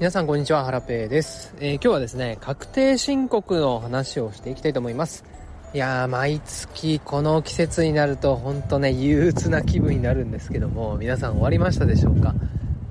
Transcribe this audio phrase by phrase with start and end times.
[0.00, 5.26] 皆さんこんにちは、ハラペーです、えー、今日はですね、確定申告の話をしていきたいと思います。
[5.74, 12.34] いやー、毎月この季節になると本当ね、憂鬱な気分になるんですけども、皆さん終わりましたでしょうか？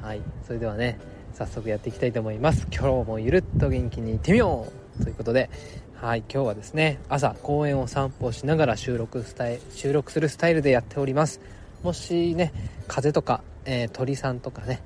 [0.00, 0.96] はい、それではね、
[1.34, 2.68] 早速やっていきたいと思います。
[2.70, 4.68] 今日もゆるっと元気にいってみよ
[5.00, 5.50] うということで、
[5.96, 11.40] はい、今日はですね、朝公園を散歩しながら収録スタイ収録するスタイルでやっております。
[11.82, 12.52] もしね、
[12.86, 14.80] 風とか、えー、鳥さんとかね、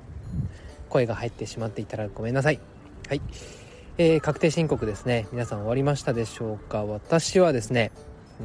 [0.89, 2.59] 声が入ってしまっていたらごめんなさい。
[3.07, 3.21] はい。
[3.97, 5.27] えー、確定申告ですね。
[5.31, 6.85] 皆さん終わりましたでしょうか？
[6.85, 7.91] 私はですね、
[8.39, 8.43] う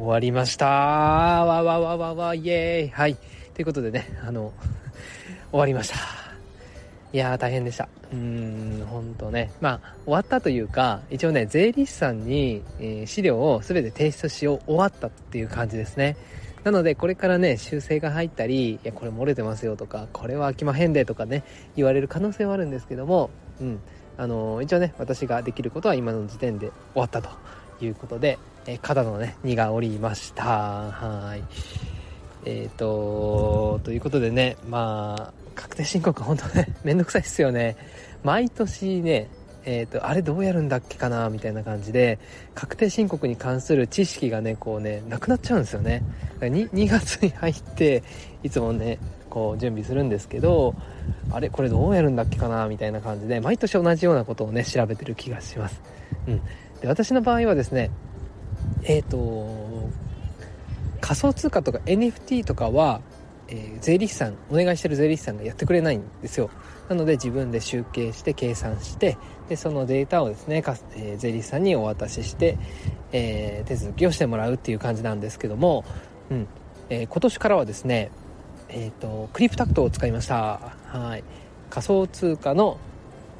[0.00, 3.16] ん、終わりましたわわわわわイエーイはい。
[3.54, 4.52] ということでね、あの、
[5.50, 5.96] 終わりました。
[7.12, 7.88] いやー大変でした。
[8.12, 9.50] うーん、ほんとね。
[9.60, 16.16] まあ、終わったというか、一応ね、税理士さんに、えー、資料を全て提出しよう終わったっていう感じですね。
[16.64, 21.44] なので、これからね、修正が入ったり、いや、これ漏れてますよとか、これは飽きまへんでとかね、
[21.76, 23.80] 言われる可能性はあるんですけども、うん。
[24.16, 27.30] あの、一応ね、私ができることは今の時点で終わったと
[27.80, 30.44] いうことで、え、肩のね、荷が下りました。
[30.44, 31.44] はい。
[32.44, 37.76] えっ、ー、と、ということでね、まあ、確定申告ほんとね、 めんどくさいっすよね。
[38.24, 39.28] 毎年ね、
[39.68, 42.18] えっ、ー、と、あれどうやるんだっけかなみたいな感じで、
[42.54, 46.02] 確定申告に関する知識がね、こうね、なくなっちゃうんですよね。
[46.40, 48.02] 2, 2月に入って、
[48.42, 50.74] いつもね、こう準備するんですけど、
[51.30, 55.82] あれこれどうやるんだっけかなみたいな感じで、毎年同じようなことをね、調べてる気がします。
[56.26, 56.40] うん。
[56.80, 57.90] で、私の場合はですね、
[58.84, 59.90] えっ、ー、と、
[61.02, 63.02] 仮想通貨とか NFT とかは、
[63.48, 66.48] えー、税理士さん、お願いしてる税理士さんがやってくれないんですよ。
[66.88, 70.62] なので自分で集計して計算して、で、そのデータをですね、
[70.96, 72.58] えー、税理士さんにお渡しして、
[73.12, 75.84] えー、手続きをしてもらうっていう感じなんですけども、
[76.30, 76.46] うん。
[76.90, 78.10] え今年からはですね、
[78.70, 80.60] えっ、と、クリプタクトを使いました。
[80.86, 81.24] はい。
[81.70, 82.78] 仮想通貨の、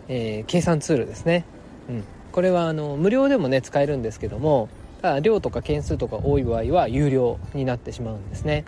[0.08, 1.44] え計算ツールですね。
[1.88, 2.04] うん。
[2.32, 4.68] これは、あの、無料でもね、使えるんですけども、
[5.00, 8.64] ただ量とか件数とか多い場合は有料になってしまうんですね。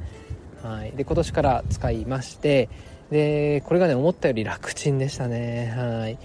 [0.62, 2.68] はい、で今年から使いまして
[3.10, 5.74] でこれがね思ったより楽ちんでしたね。
[5.76, 6.18] はい、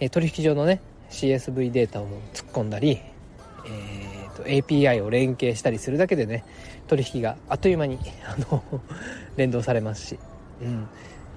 [0.00, 0.80] え取引上のね
[1.10, 3.00] CSV データを突っ込んだり、
[3.66, 6.44] えーと、API を連携したりするだけでね
[6.88, 8.62] 取引があっという間にあの
[9.36, 10.18] 連動されますし、
[10.62, 10.88] うん、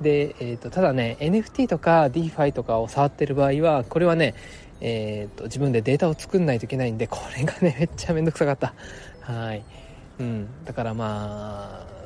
[0.02, 4.34] で、えーと、ただね NFT とか DeFi とかを触ってる場合はこれはね
[4.82, 8.74] えーと自分でデータを作んないといけないんでこれがねめっちゃめんどくさかった。
[9.22, 9.64] はい、
[10.20, 11.99] うん、だからまあ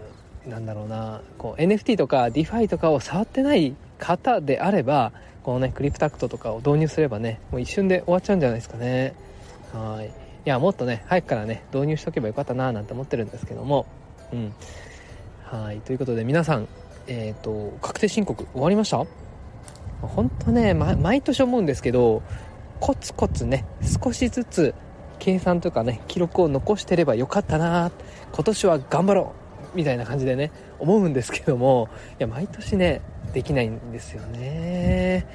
[0.48, 9.14] なんだろうなこう NFT とか DeFi とかを触ってない方であればこのねクリプタクトとかを導入すればねもう一瞬で終わっちゃうんじゃないですかね。
[9.74, 10.08] はい。
[10.08, 13.86] いやもっとね早くからね導入しとけばよかったななんて思ってるんですけども。
[14.32, 14.53] うん。
[15.46, 15.80] はい。
[15.82, 16.68] ということで皆さん
[17.08, 19.06] えっ、ー、と確定申告終わりました？
[20.02, 22.22] 本当ね、ま、毎年思うんですけど
[22.82, 23.66] コツコツね
[24.03, 24.76] 少しずつ
[25.20, 27.92] 計算とかね記録を残してればよかったな
[28.34, 29.43] 今年は頑張ろう。
[29.75, 33.01] みたいな感じでね思うんですけどもいや毎年ね
[33.34, 35.25] できないんですよね。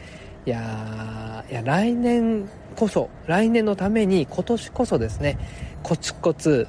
[0.47, 5.39] いやいや来年こそ来年のために今年こそですね
[5.83, 6.69] コツコツ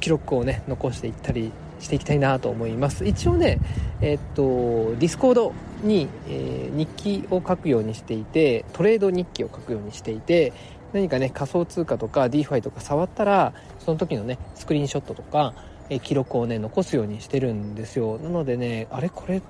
[0.00, 3.04] 記録をね残していったりしていきたいなと思います。
[3.04, 3.60] 一応ね
[4.00, 10.52] えっと Discord に、えー、日記を書くようにしていてトレード日記を書くようにしていて
[10.92, 15.54] 何かね仮想通貨とか DeFi とか触ったらその時のねスクリーンショットとか
[15.88, 18.18] え記録をね残すようにしてるんですよ。
[18.18, 19.42] なのでねあれこれ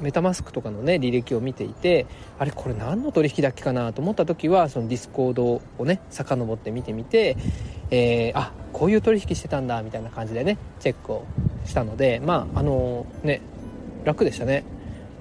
[0.00, 2.06] MetaMask とかのね履歴を見ていて
[2.38, 7.36] あれこれ何の取引だっけかなと思った時はその Discord をね遡って見てみて、
[7.90, 11.26] えー、あこういう取引してたんだみたいな感じでねチェックを
[11.64, 13.40] したのでまああのね
[14.04, 14.64] 楽でしたね。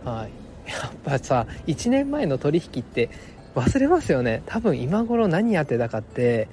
[0.04, 0.32] はい。
[0.70, 3.10] やっぱさ1年前の取引って
[3.56, 4.42] 忘れますよね。
[4.46, 6.48] 多分今頃何やってたかって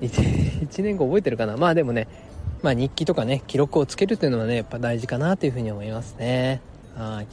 [0.00, 1.56] 1, 1年後覚えてるかな。
[1.56, 2.08] まあでもね
[2.62, 6.60] まあ、日記とかね記録をつけるというのはねやっぱ大事かなというふうに思いますね。
[6.94, 7.26] はい、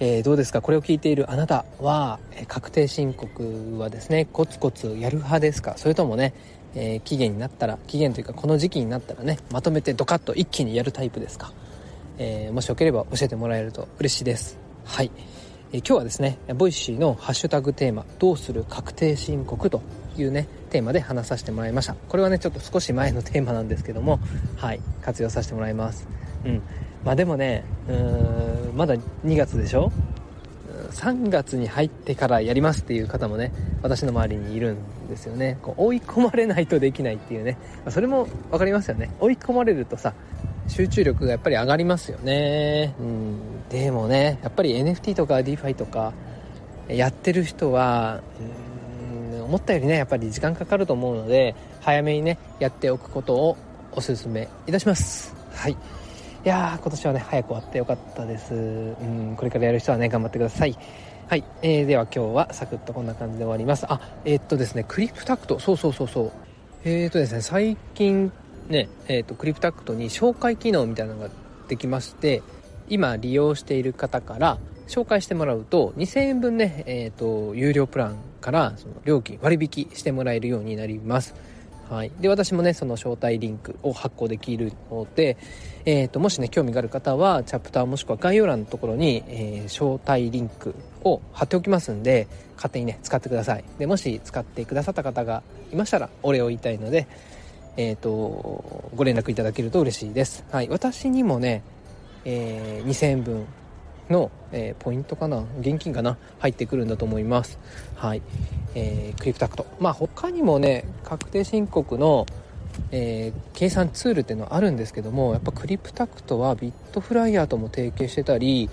[0.00, 0.60] えー、どうですか？
[0.60, 5.74] これを聞いているあなたは、え、確定申告はですねコツコツやる派ですか？
[5.76, 6.34] それともね、
[6.74, 11.52] えー、期限になったら期限というかこの時期になったらねまとめてドカッと一気にやるタイプですか、
[12.18, 14.58] えもしよければ教えてもらえると嬉しいです。
[14.84, 15.10] はい、
[15.72, 19.80] え今日はですね Voicy のハッシュタグテーマ「どうする確定申告」と
[20.18, 20.46] いうね
[20.76, 21.94] テーマで話させてもらいました。
[21.94, 24.20] これはねちょっと少し前のテーマなんですけども
[24.58, 26.06] はい活用させてもらいます。
[26.44, 26.62] うん。
[27.02, 29.90] まあでもねうーんまだ2月でしょ
[30.90, 35.56] ？3月に入ってからやりますっていう方もね私の周りにいるんですよね。
[35.62, 37.56] こう追い込まれないとできないっていうね。
[37.88, 39.10] それも分かりますよね。
[39.18, 40.12] 追い込まれるとさ
[40.68, 42.94] 集中力がやっぱり上がりますよね。
[43.00, 43.68] うん。
[43.70, 46.12] でもねやっぱり NFT とか DeFi とか
[46.86, 48.66] やってる人はうん
[49.46, 53.56] 思ったよりねやっぱり時間かかると思うので早めにねやっておくことを
[53.92, 55.34] おすすめいたします。
[55.54, 55.72] はい。
[55.72, 55.76] い
[56.44, 58.54] やー今年はね早く終わってよかったです。
[58.54, 60.76] うんこれからやる人はね頑張ってください。
[61.28, 63.86] はい、えー、では今日はサクッとこんな感じで終わります。
[63.88, 65.58] あえー、っとですねクリプタクト。
[65.58, 66.32] そうそうそうそう。
[66.84, 68.30] えー、っとですね最近
[68.68, 71.30] ねえ、っとクリプタクトに紹介機能みたいなのが
[71.68, 72.42] できまして
[72.88, 74.58] 今利用している方から
[74.88, 78.16] 紹介してもらうと2000円分ね、えーと、有料プラン
[78.46, 81.34] からその料金割引してもらえるようになります。
[81.90, 85.36] はい、で私もねその招待リンクを発行できるので、
[85.84, 92.26] えーと、もしね興味がある方はチャプターもしくは概要欄のところに、えー、招待リンクを貼っておきますんで
[92.56, 93.64] 勝手にね使ってください。
[93.78, 95.42] でもし使ってくださった方が
[95.72, 97.06] いましたらお礼を言いたいので、
[97.76, 101.62] えーとご連絡いただけると嬉しいです、はい、私にもね
[102.28, 103.46] えー、2000円分
[104.10, 107.58] の、えー、ポイントかな現金かな入ってくるんだと思います。
[107.94, 108.22] はい、
[108.74, 109.66] えー、クリプタクト。
[109.80, 112.26] まあ他にもね確定申告の、
[112.90, 118.70] えー、計算ツールっていうのはあるんですけどもやっぱクリプタクトはビットフライヤーとも提携してたり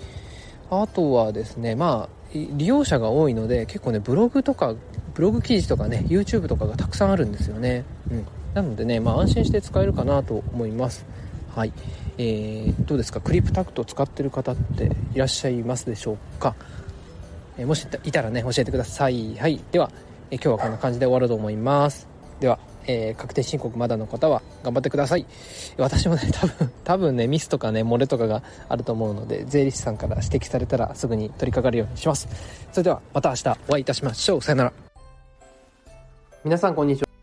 [0.70, 4.74] あとはですねまあ利用者が多いので結構ねブログとか
[5.14, 7.84] ブログ記事とかね YouTube とかがたくさんあるんですよね。
[8.10, 8.26] うん。
[8.54, 11.06] なのでねまあ安心して使えるかなと思います。
[11.54, 11.72] はい。
[12.18, 13.20] えー、どうですか？
[13.20, 16.54] クリプタクト使ってる方っていらっしゃいますでしょうか、
[17.58, 19.36] えー、もしいたらね教えてください。
[19.36, 19.60] はい。
[19.72, 19.90] では、
[20.30, 22.06] えー、今日はこんな感じで終わろうと思います。
[22.40, 25.26] では、え確定申告まだの方は頑張ってください。
[25.78, 32.28] 私もね多分 多分ねミスとかね漏れとかがあると思うので税理士さんから指摘されたらすぐに取り掛かるようにします。
[32.72, 34.42] それではまた明日お会いいたしましょう。
[34.42, 34.72] さよなら。
[36.44, 37.13] 皆さんこんにちは。